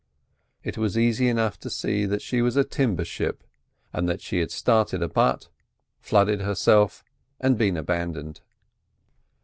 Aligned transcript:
It 0.63 0.79
was 0.79 0.97
easy 0.97 1.27
enough 1.29 1.59
to 1.59 1.69
see 1.69 2.07
that 2.07 2.23
she 2.23 2.41
was 2.41 2.57
a 2.57 2.63
timber 2.63 3.05
ship, 3.05 3.43
and 3.93 4.09
that 4.09 4.19
she 4.19 4.39
had 4.39 4.49
started 4.49 5.03
a 5.03 5.07
butt, 5.07 5.49
flooded 5.99 6.41
herself 6.41 7.03
and 7.39 7.55
been 7.55 7.77
abandoned. 7.77 8.41